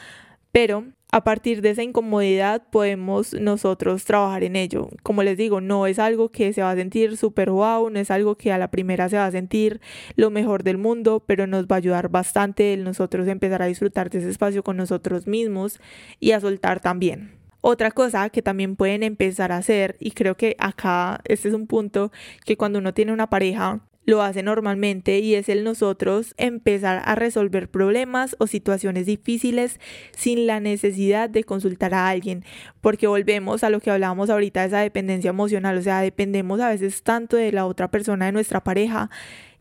[0.53, 4.89] pero a partir de esa incomodidad podemos nosotros trabajar en ello.
[5.05, 8.11] Como les digo, no es algo que se va a sentir súper wow, no es
[8.11, 9.81] algo que a la primera se va a sentir
[10.17, 14.11] lo mejor del mundo, pero nos va a ayudar bastante el nosotros empezar a disfrutar
[14.11, 15.79] de ese espacio con nosotros mismos
[16.19, 17.44] y a soltar también.
[17.67, 21.67] Otra cosa que también pueden empezar a hacer, y creo que acá este es un
[21.67, 22.13] punto
[22.45, 27.15] que cuando uno tiene una pareja, lo hace normalmente y es el nosotros empezar a
[27.15, 29.81] resolver problemas o situaciones difíciles
[30.15, 32.45] sin la necesidad de consultar a alguien,
[32.83, 37.03] porque volvemos a lo que hablábamos ahorita esa dependencia emocional, o sea, dependemos a veces
[37.03, 39.09] tanto de la otra persona, de nuestra pareja,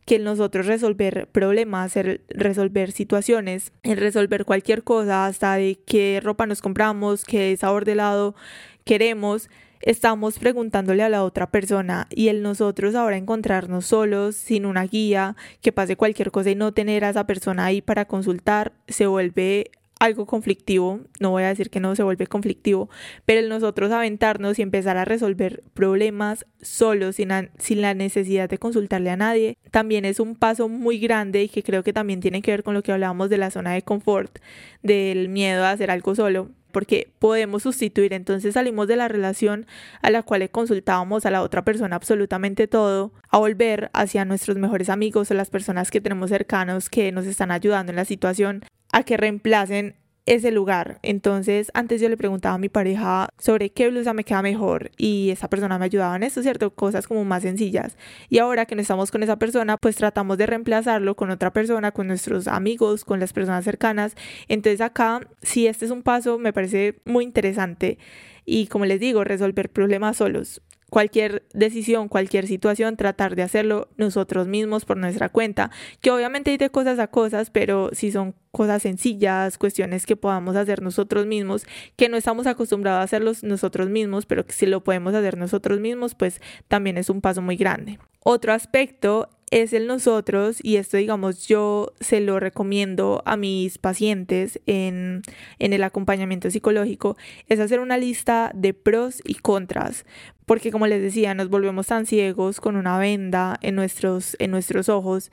[0.05, 1.93] que nosotros resolver problemas,
[2.29, 8.35] resolver situaciones, resolver cualquier cosa, hasta de qué ropa nos compramos, qué sabor de helado
[8.83, 9.49] queremos,
[9.83, 12.07] estamos preguntándole a la otra persona.
[12.09, 16.73] Y el nosotros ahora encontrarnos solos, sin una guía, que pase cualquier cosa y no
[16.73, 19.71] tener a esa persona ahí para consultar, se vuelve
[20.03, 22.89] algo conflictivo, no voy a decir que no se vuelve conflictivo,
[23.25, 28.57] pero el nosotros aventarnos y empezar a resolver problemas solos, sin, sin la necesidad de
[28.57, 32.41] consultarle a nadie, también es un paso muy grande y que creo que también tiene
[32.41, 34.39] que ver con lo que hablábamos de la zona de confort,
[34.81, 39.65] del miedo a hacer algo solo porque podemos sustituir, entonces salimos de la relación
[40.01, 44.57] a la cual le consultábamos a la otra persona absolutamente todo, a volver hacia nuestros
[44.57, 48.65] mejores amigos o las personas que tenemos cercanos que nos están ayudando en la situación,
[48.91, 50.99] a que reemplacen ese lugar.
[51.01, 55.31] Entonces, antes yo le preguntaba a mi pareja sobre qué blusa me queda mejor y
[55.31, 56.73] esa persona me ayudaba en eso, ¿cierto?
[56.73, 57.97] Cosas como más sencillas.
[58.29, 61.91] Y ahora que no estamos con esa persona, pues tratamos de reemplazarlo con otra persona,
[61.91, 64.15] con nuestros amigos, con las personas cercanas.
[64.47, 67.97] Entonces, acá, si este es un paso, me parece muy interesante.
[68.45, 70.61] Y como les digo, resolver problemas solos
[70.93, 76.57] cualquier decisión, cualquier situación, tratar de hacerlo nosotros mismos por nuestra cuenta, que obviamente hay
[76.57, 81.65] de cosas a cosas, pero si son cosas sencillas, cuestiones que podamos hacer nosotros mismos,
[81.95, 85.79] que no estamos acostumbrados a hacerlos nosotros mismos, pero que si lo podemos hacer nosotros
[85.79, 87.97] mismos, pues también es un paso muy grande.
[88.19, 94.59] Otro aspecto es el nosotros y esto digamos yo se lo recomiendo a mis pacientes
[94.65, 95.21] en,
[95.59, 97.15] en, el acompañamiento psicológico
[97.49, 100.05] es hacer una lista de pros y contras.
[100.47, 104.89] Porque como les decía nos volvemos tan ciegos con una venda en nuestros, en nuestros
[104.89, 105.31] ojos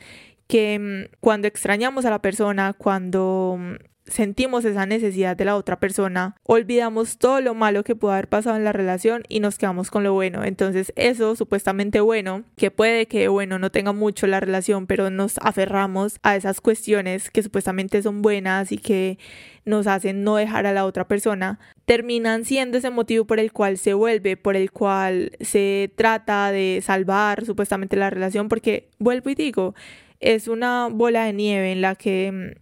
[0.49, 5.79] que mm, cuando extrañamos a la persona, cuando mm, sentimos esa necesidad de la otra
[5.79, 9.91] persona, olvidamos todo lo malo que pudo haber pasado en la relación y nos quedamos
[9.91, 10.45] con lo bueno.
[10.45, 15.39] Entonces eso supuestamente bueno, que puede que bueno no tenga mucho la relación, pero nos
[15.39, 19.19] aferramos a esas cuestiones que supuestamente son buenas y que
[19.65, 23.79] nos hacen no dejar a la otra persona, terminan siendo ese motivo por el cual
[23.79, 29.35] se vuelve, por el cual se trata de salvar supuestamente la relación, porque vuelvo y
[29.35, 29.75] digo,
[30.21, 32.60] es una bola de nieve en la que mm,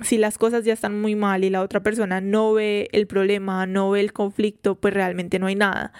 [0.00, 3.66] si las cosas ya están muy mal y la otra persona no ve el problema,
[3.66, 5.92] no ve el conflicto, pues realmente no hay nada.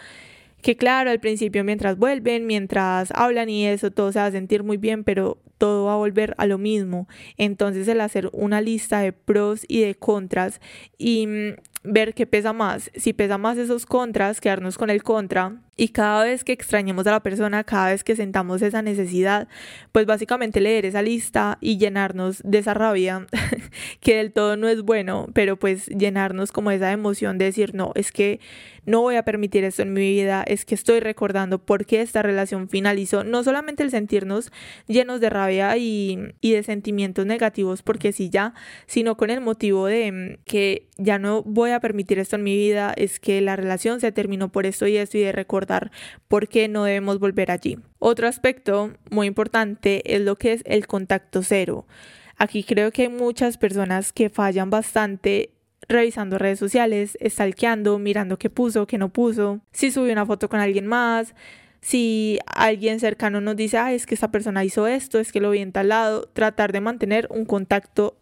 [0.63, 4.65] Que claro, al principio mientras vuelven, mientras hablan y eso, todo se va a sentir
[4.65, 7.09] muy bien, pero todo va a volver a lo mismo.
[7.37, 10.61] Entonces el hacer una lista de pros y de contras
[10.97, 12.91] y mm, ver qué pesa más.
[12.95, 15.61] Si pesa más esos contras, quedarnos con el contra.
[15.81, 19.47] Y cada vez que extrañemos a la persona, cada vez que sentamos esa necesidad,
[19.93, 23.29] pues básicamente leer esa lista y llenarnos de esa rabia,
[24.01, 27.93] que del todo no es bueno, pero pues llenarnos como esa emoción de decir, no,
[27.95, 28.41] es que
[28.87, 32.23] no voy a permitir esto en mi vida, es que estoy recordando por qué esta
[32.23, 33.23] relación finalizó.
[33.23, 34.51] No solamente el sentirnos
[34.89, 38.55] llenos de rabia y, y de sentimientos negativos, porque sí ya,
[38.87, 42.57] sino con el motivo de mm, que ya no voy a permitir esto en mi
[42.57, 45.68] vida, es que la relación se terminó por esto y esto y de recordar
[46.29, 47.79] por qué no debemos volver allí.
[47.99, 51.87] Otro aspecto muy importante es lo que es el contacto cero.
[52.37, 55.51] Aquí creo que hay muchas personas que fallan bastante
[55.89, 60.61] revisando redes sociales, stalkeando, mirando qué puso, qué no puso, si subió una foto con
[60.61, 61.35] alguien más,
[61.81, 65.51] si alguien cercano nos dice, ah, es que esa persona hizo esto, es que lo
[65.51, 68.17] vi en lado, tratar de mantener un contacto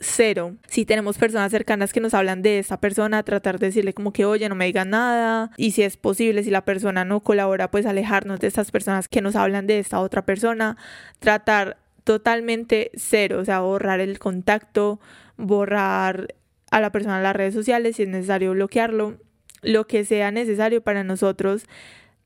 [0.00, 0.56] cero.
[0.66, 4.24] Si tenemos personas cercanas que nos hablan de esa persona, tratar de decirle como que,
[4.24, 5.50] oye, no me digan nada.
[5.56, 9.20] Y si es posible, si la persona no colabora, pues alejarnos de estas personas que
[9.20, 10.76] nos hablan de esta otra persona.
[11.18, 15.00] Tratar totalmente cero, o sea, borrar el contacto,
[15.36, 16.34] borrar
[16.70, 19.18] a la persona en las redes sociales, si es necesario bloquearlo,
[19.62, 21.66] lo que sea necesario para nosotros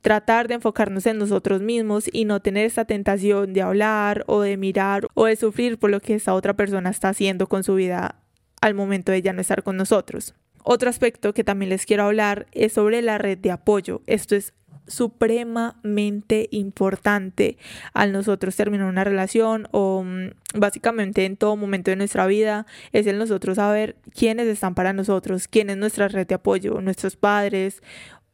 [0.04, 4.58] tratar de enfocarnos en nosotros mismos y no tener esta tentación de hablar o de
[4.58, 8.16] mirar o de sufrir por lo que esa otra persona está haciendo con su vida
[8.60, 10.34] al momento de ya no estar con nosotros.
[10.62, 14.02] Otro aspecto que también les quiero hablar es sobre la red de apoyo.
[14.06, 14.52] Esto es
[14.86, 17.56] supremamente importante
[17.94, 23.06] al nosotros terminar una relación o mm, básicamente en todo momento de nuestra vida es
[23.06, 27.82] el nosotros saber quiénes están para nosotros, quién es nuestra red de apoyo, nuestros padres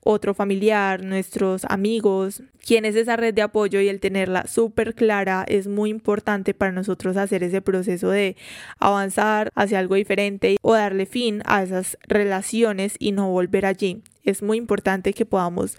[0.03, 5.45] otro familiar, nuestros amigos, quién es esa red de apoyo y el tenerla súper clara
[5.47, 8.37] es muy importante para nosotros hacer ese proceso de
[8.79, 14.03] avanzar hacia algo diferente o darle fin a esas relaciones y no volver allí.
[14.31, 15.77] Es muy importante que podamos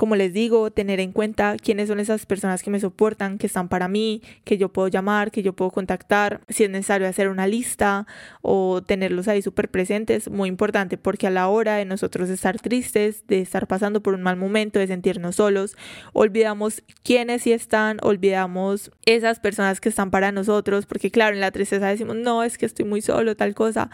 [0.00, 3.68] como les digo, tener en cuenta quiénes son esas personas que me soportan, que están
[3.68, 7.46] para mí, que yo puedo llamar, que yo puedo contactar, si es necesario hacer una
[7.46, 8.06] lista
[8.40, 13.26] o tenerlos ahí súper presentes, muy importante porque a la hora de nosotros estar tristes,
[13.26, 15.76] de estar pasando por un mal momento, de sentirnos solos,
[16.14, 21.50] olvidamos quiénes sí están, olvidamos esas personas que están para nosotros, porque claro, en la
[21.50, 23.90] tristeza decimos, no, es que estoy muy solo, tal cosa,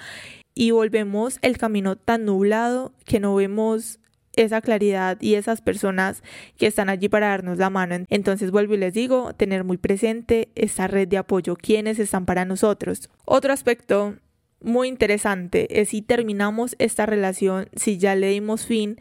[0.56, 4.00] y volvemos el camino tan nublado que no vemos
[4.36, 6.22] esa claridad y esas personas
[6.56, 8.06] que están allí para darnos la mano.
[8.08, 12.46] Entonces vuelvo y les digo, tener muy presente esa red de apoyo, quienes están para
[12.46, 13.10] nosotros.
[13.26, 14.16] Otro aspecto
[14.62, 18.96] muy interesante es si terminamos esta relación, si ya le dimos fin,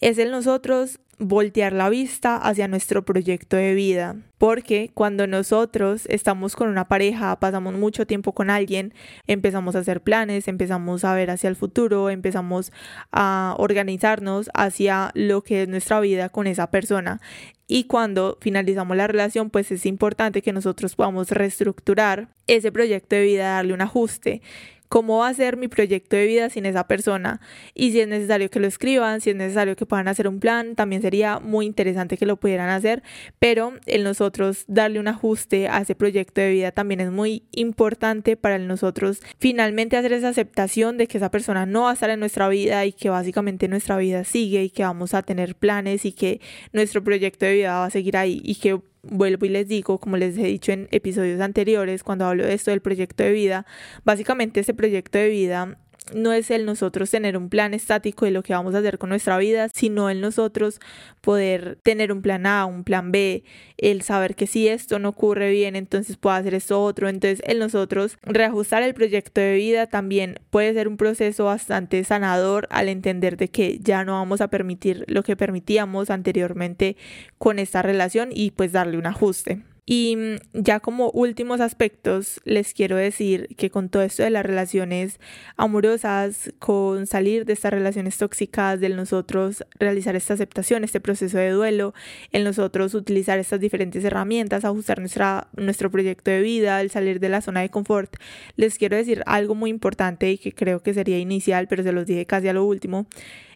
[0.00, 4.16] es el nosotros voltear la vista hacia nuestro proyecto de vida.
[4.38, 8.92] Porque cuando nosotros estamos con una pareja, pasamos mucho tiempo con alguien,
[9.26, 12.72] empezamos a hacer planes, empezamos a ver hacia el futuro, empezamos
[13.10, 17.20] a organizarnos hacia lo que es nuestra vida con esa persona.
[17.66, 23.22] Y cuando finalizamos la relación, pues es importante que nosotros podamos reestructurar ese proyecto de
[23.22, 24.42] vida, darle un ajuste
[24.88, 27.40] cómo va a ser mi proyecto de vida sin esa persona.
[27.74, 30.74] Y si es necesario que lo escriban, si es necesario que puedan hacer un plan,
[30.76, 33.02] también sería muy interesante que lo pudieran hacer,
[33.38, 38.36] pero el nosotros darle un ajuste a ese proyecto de vida también es muy importante
[38.36, 42.10] para el nosotros finalmente hacer esa aceptación de que esa persona no va a estar
[42.10, 46.04] en nuestra vida y que básicamente nuestra vida sigue y que vamos a tener planes
[46.04, 46.40] y que
[46.72, 50.16] nuestro proyecto de vida va a seguir ahí y que vuelvo y les digo, como
[50.16, 53.66] les he dicho en episodios anteriores, cuando hablo de esto del proyecto de vida,
[54.04, 55.78] básicamente ese proyecto de vida
[56.12, 59.08] no es el nosotros tener un plan estático de lo que vamos a hacer con
[59.08, 60.80] nuestra vida, sino el nosotros
[61.20, 63.44] poder tener un plan A, un plan B,
[63.78, 67.08] el saber que si esto no ocurre bien, entonces puedo hacer esto otro.
[67.08, 72.66] Entonces, el nosotros reajustar el proyecto de vida también puede ser un proceso bastante sanador
[72.70, 76.96] al entender de que ya no vamos a permitir lo que permitíamos anteriormente
[77.38, 79.62] con esta relación y pues darle un ajuste.
[79.86, 84.44] Y mm, ya como últimos aspectos, les quiero decir que con todo esto de las
[84.44, 85.20] relaciones
[85.56, 91.50] amorosas, con salir de estas relaciones tóxicas, de nosotros realizar esta aceptación, este proceso de
[91.50, 91.92] duelo,
[92.32, 97.28] en nosotros utilizar estas diferentes herramientas, ajustar nuestra, nuestro proyecto de vida, el salir de
[97.28, 98.16] la zona de confort,
[98.56, 102.06] les quiero decir algo muy importante y que creo que sería inicial, pero se los
[102.06, 103.06] dije casi a lo último,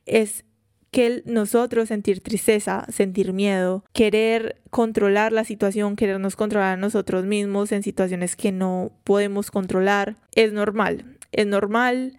[0.05, 0.45] es
[0.91, 7.73] que nosotros sentir tristeza, sentir miedo, querer controlar la situación, querernos controlar a nosotros mismos
[7.73, 12.17] en situaciones que no podemos controlar, es normal, es normal,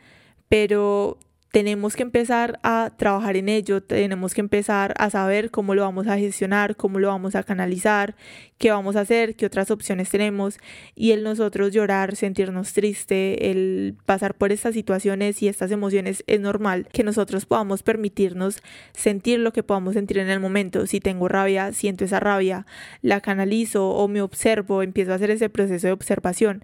[0.50, 1.18] pero
[1.52, 6.08] tenemos que empezar a trabajar en ello, tenemos que empezar a saber cómo lo vamos
[6.08, 8.16] a gestionar, cómo lo vamos a canalizar,
[8.60, 10.60] qué vamos a hacer, qué otras opciones tenemos
[10.96, 16.40] y el nosotros llorar, sentirnos triste, el pasar por estas situaciones y estas emociones es
[16.40, 18.62] normal que nosotros podamos permitirnos
[18.94, 20.86] sentir lo que podamos sentir en el momento.
[20.86, 22.68] Si tengo rabia, siento esa rabia,
[23.02, 26.64] la canalizo o me observo, empiezo a hacer ese proceso de observación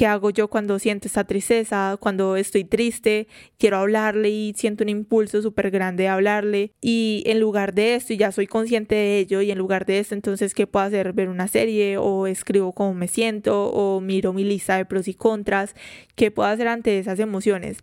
[0.00, 1.98] ¿Qué hago yo cuando siento esta tristeza?
[2.00, 3.28] Cuando estoy triste,
[3.58, 6.72] quiero hablarle y siento un impulso súper grande de hablarle.
[6.80, 9.98] Y en lugar de esto, y ya soy consciente de ello, y en lugar de
[9.98, 11.12] esto, entonces, ¿qué puedo hacer?
[11.12, 15.12] Ver una serie o escribo cómo me siento o miro mi lista de pros y
[15.12, 15.74] contras.
[16.14, 17.76] ¿Qué puedo hacer ante esas emociones?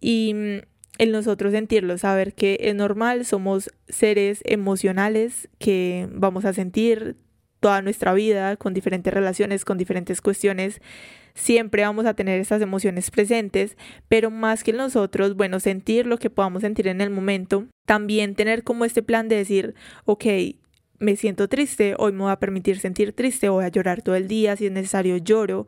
[0.00, 0.58] Y mm,
[0.98, 7.16] en nosotros sentirlo, saber que es normal, somos seres emocionales que vamos a sentir
[7.60, 10.80] toda nuestra vida con diferentes relaciones, con diferentes cuestiones
[11.34, 13.76] siempre vamos a tener esas emociones presentes,
[14.08, 18.62] pero más que nosotros, bueno, sentir lo que podamos sentir en el momento, también tener
[18.62, 20.24] como este plan de decir, ok,
[20.98, 24.28] me siento triste, hoy me voy a permitir sentir triste, voy a llorar todo el
[24.28, 25.66] día, si es necesario lloro,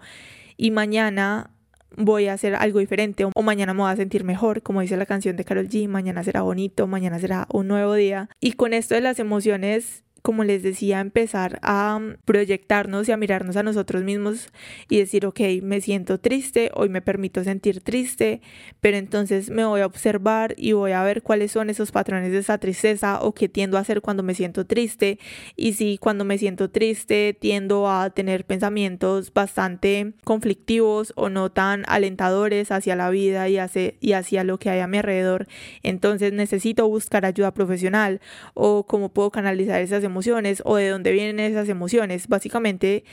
[0.56, 1.50] y mañana
[1.96, 5.06] voy a hacer algo diferente o mañana me voy a sentir mejor, como dice la
[5.06, 8.28] canción de Carol G, mañana será bonito, mañana será un nuevo día.
[8.40, 13.16] Y con esto de las emociones como les decía, empezar a mm, proyectarnos y a
[13.16, 14.50] mirarnos a nosotros mismos
[14.88, 18.40] y decir, ok, me siento triste, hoy me permito sentir triste,
[18.80, 22.38] pero entonces me voy a observar y voy a ver cuáles son esos patrones de
[22.38, 25.18] esa tristeza o qué tiendo a hacer cuando me siento triste.
[25.56, 31.84] Y si cuando me siento triste tiendo a tener pensamientos bastante conflictivos o no tan
[31.88, 35.48] alentadores hacia la vida y hacia, y hacia lo que hay a mi alrededor,
[35.82, 38.20] entonces necesito buscar ayuda profesional
[38.54, 42.28] o cómo puedo canalizar esas emociones emociones o de dónde vienen esas emociones.
[42.28, 43.04] Básicamente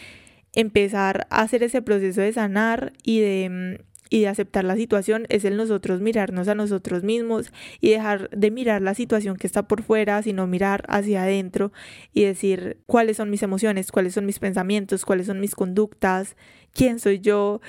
[0.54, 5.26] empezar a hacer ese proceso de sanar y de, mm, y de aceptar la situación
[5.30, 9.68] es el nosotros mirarnos a nosotros mismos y dejar de mirar la situación que está
[9.68, 11.72] por fuera, sino mirar hacia adentro
[12.14, 16.36] y decir cuáles son mis emociones, cuáles son mis pensamientos, cuáles son mis conductas,
[16.74, 17.62] quién soy yo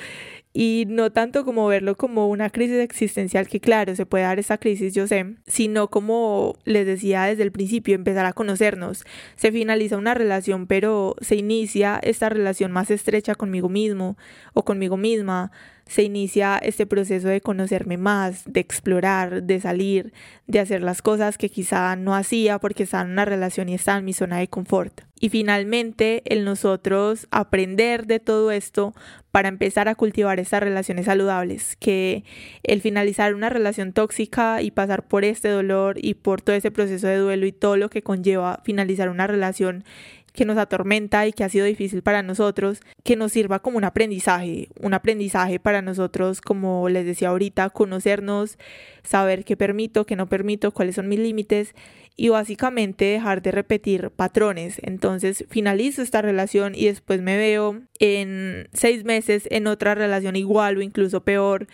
[0.52, 4.58] y no tanto como verlo como una crisis existencial, que claro, se puede dar esa
[4.58, 9.04] crisis, yo sé, sino como les decía desde el principio, empezar a conocernos.
[9.36, 14.16] Se finaliza una relación, pero se inicia esta relación más estrecha conmigo mismo
[14.52, 15.52] o conmigo misma
[15.90, 20.12] se inicia este proceso de conocerme más, de explorar, de salir,
[20.46, 23.98] de hacer las cosas que quizá no hacía porque estaba en una relación y estaba
[23.98, 25.00] en mi zona de confort.
[25.18, 28.94] Y finalmente, el nosotros aprender de todo esto
[29.32, 32.24] para empezar a cultivar estas relaciones saludables, que
[32.62, 37.08] el finalizar una relación tóxica y pasar por este dolor y por todo ese proceso
[37.08, 39.84] de duelo y todo lo que conlleva finalizar una relación
[40.32, 43.84] que nos atormenta y que ha sido difícil para nosotros, que nos sirva como un
[43.84, 48.58] aprendizaje, un aprendizaje para nosotros, como les decía ahorita, conocernos,
[49.02, 51.74] saber qué permito, qué no permito, cuáles son mis límites
[52.20, 54.78] y básicamente dejar de repetir patrones.
[54.82, 60.76] Entonces finalizo esta relación y después me veo en seis meses en otra relación igual
[60.76, 61.66] o incluso peor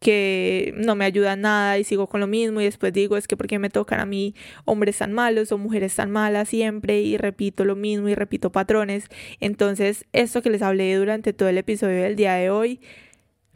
[0.00, 3.36] que no me ayuda nada y sigo con lo mismo y después digo es que
[3.36, 4.34] porque me tocan a mí
[4.64, 9.04] hombres tan malos o mujeres tan malas siempre y repito lo mismo y repito patrones.
[9.38, 12.80] Entonces esto que les hablé durante todo el episodio del día de hoy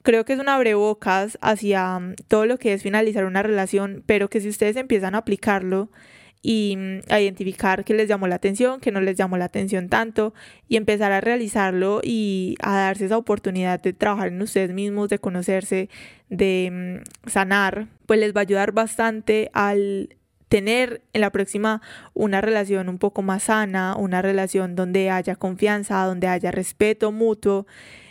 [0.03, 4.43] creo que es un abrebocas hacia todo lo que es finalizar una relación, pero que
[4.43, 5.89] si ustedes empiezan a aplicarlo,
[6.47, 9.89] y mm, a identificar qué les llamó la atención, qué no les llamó la atención
[9.89, 10.35] tanto
[10.69, 15.19] y empezar a realizarlo y a darse esa oportunidad de trabajar en ustedes mismos, de
[15.19, 15.89] conocerse,
[16.29, 20.17] de mm, sanar, pues les va a ayudar bastante al
[20.51, 21.81] tener en la próxima
[22.13, 27.67] una relación un poco más sana, una relación donde haya confianza, donde haya respeto mutuo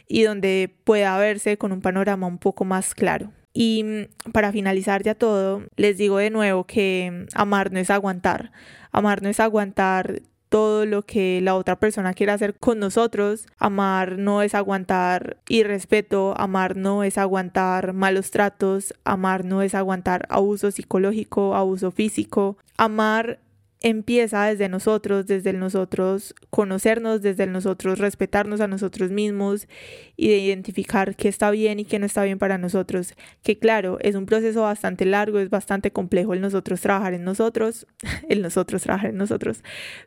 [0.07, 3.31] y donde pueda verse con un panorama un poco más claro.
[3.53, 8.51] Y mm, para finalizar ya todo, les digo de nuevo que amar no es aguantar.
[8.91, 10.21] Amar no es aguantar
[10.53, 13.47] todo lo que la otra persona quiere hacer con nosotros.
[13.57, 20.27] Amar no es aguantar irrespeto, amar no es aguantar malos tratos, amar no es aguantar
[20.29, 22.57] abuso psicológico, abuso físico.
[22.77, 23.39] Amar
[23.83, 29.67] empieza desde nosotros, desde el nosotros conocernos, desde el nosotros respetarnos a nosotros mismos
[30.15, 33.13] y de identificar qué está bien y qué no está bien para nosotros.
[33.43, 37.85] Que claro, es un proceso bastante largo, es bastante complejo el nosotros trabajar en nosotros,
[38.29, 39.63] el nosotros trabajar en nosotros,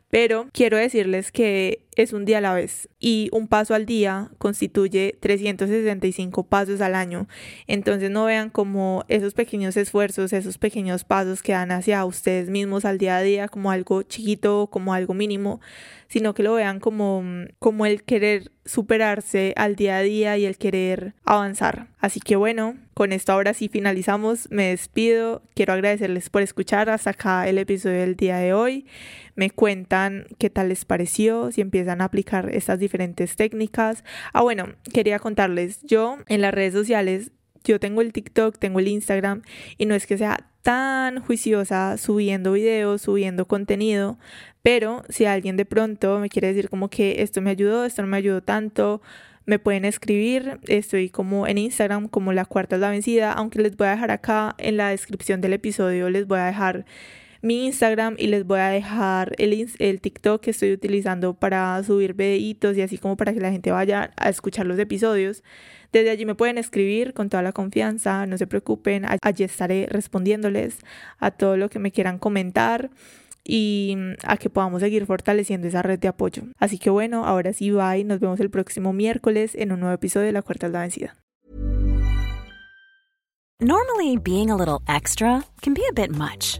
[0.09, 4.29] pero quiero decirles que es un día a la vez y un paso al día
[4.37, 7.27] constituye 365 pasos al año.
[7.65, 12.85] Entonces no vean como esos pequeños esfuerzos, esos pequeños pasos que dan hacia ustedes mismos
[12.85, 15.59] al día a día como algo chiquito, como algo mínimo,
[16.07, 17.23] sino que lo vean como,
[17.59, 21.87] como el querer superarse al día a día y el querer avanzar.
[21.99, 27.11] Así que bueno, con esto ahora sí finalizamos, me despido, quiero agradecerles por escuchar hasta
[27.11, 28.85] acá el episodio del día de hoy,
[29.35, 34.03] me cuentan qué tal les pareció, si empiezan a aplicar estas diferentes técnicas.
[34.33, 37.31] Ah bueno, quería contarles, yo en las redes sociales
[37.73, 39.41] yo tengo el TikTok, tengo el Instagram
[39.77, 44.17] y no es que sea tan juiciosa subiendo videos, subiendo contenido,
[44.61, 48.09] pero si alguien de pronto me quiere decir como que esto me ayudó, esto no
[48.09, 49.01] me ayudó tanto,
[49.45, 53.77] me pueden escribir, estoy como en Instagram como la cuarta es la vencida, aunque les
[53.77, 56.85] voy a dejar acá en la descripción del episodio, les voy a dejar
[57.41, 62.13] mi Instagram y les voy a dejar el, el TikTok que estoy utilizando para subir
[62.13, 65.43] videitos y así como para que la gente vaya a escuchar los episodios.
[65.91, 70.79] Desde allí me pueden escribir con toda la confianza, no se preocupen, allí estaré respondiéndoles
[71.17, 72.89] a todo lo que me quieran comentar
[73.47, 76.43] y a que podamos seguir fortaleciendo esa red de apoyo.
[76.59, 80.25] Así que bueno, ahora sí, bye, nos vemos el próximo miércoles en un nuevo episodio
[80.25, 81.15] de La Cuarta es la Vencida.
[83.59, 86.59] Normally, being a little extra can be a bit much,